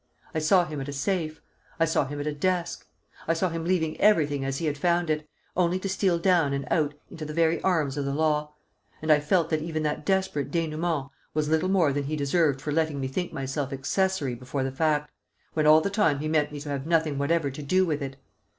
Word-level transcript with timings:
I 0.33 0.39
saw 0.39 0.65
him 0.65 0.81
at 0.81 0.89
a 0.89 0.93
safe. 0.93 1.43
I 1.79 1.85
saw 1.85 2.07
him 2.07 2.19
at 2.19 2.25
a 2.25 2.33
desk. 2.33 2.87
I 3.27 3.35
saw 3.35 3.49
him 3.49 3.63
leaving 3.65 4.01
everything 4.01 4.43
as 4.43 4.57
he 4.57 4.65
had 4.65 4.75
found 4.75 5.11
it, 5.11 5.29
only 5.55 5.77
to 5.77 5.87
steal 5.87 6.17
down 6.17 6.53
and 6.53 6.67
out 6.71 6.95
into 7.11 7.23
the 7.23 7.35
very 7.35 7.61
arms 7.61 7.97
of 7.97 8.05
the 8.05 8.11
law. 8.15 8.55
And 9.03 9.11
I 9.11 9.19
felt 9.19 9.51
that 9.51 9.61
even 9.61 9.83
that 9.83 10.03
desperate 10.03 10.49
dénouement 10.49 11.11
was 11.35 11.49
little 11.49 11.69
more 11.69 11.93
than 11.93 12.05
he 12.05 12.15
deserved 12.15 12.61
for 12.61 12.71
letting 12.71 12.99
me 12.99 13.07
think 13.07 13.31
myself 13.31 13.71
accessory 13.71 14.33
before 14.33 14.63
the 14.63 14.71
fact, 14.71 15.11
when 15.53 15.67
all 15.67 15.81
the 15.81 15.91
time 15.91 16.17
he 16.17 16.27
meant 16.27 16.51
me 16.51 16.59
to 16.61 16.69
have 16.69 16.87
nothing 16.87 17.19
whatever 17.19 17.51
to 17.51 17.61
do 17.61 17.85
with 17.85 18.01
it! 18.01 18.15